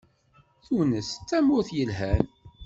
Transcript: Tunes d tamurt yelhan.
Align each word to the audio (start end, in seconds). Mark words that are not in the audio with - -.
Tunes 0.65 1.09
d 1.19 1.23
tamurt 1.29 1.69
yelhan. 1.77 2.25